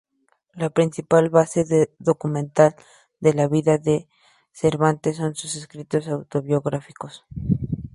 [0.55, 1.63] La principal base
[1.99, 2.75] documental
[3.19, 4.07] de la vida de
[4.51, 7.23] Cervantes son sus escritos autobiográficos.